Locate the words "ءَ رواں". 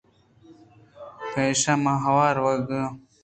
2.35-2.87